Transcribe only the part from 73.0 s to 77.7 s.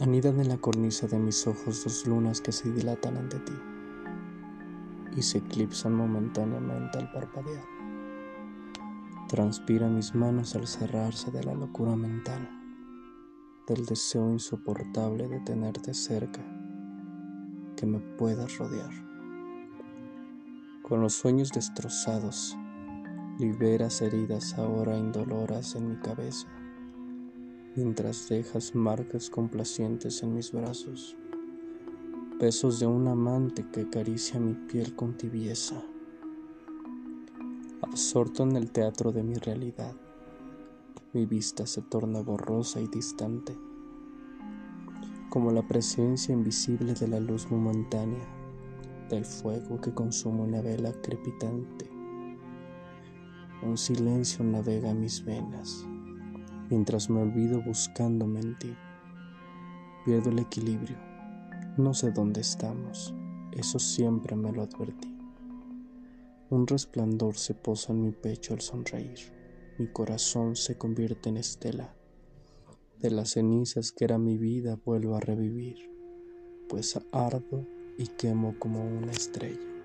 las cenizas que era mi vida vuelvo a revivir, pues ardo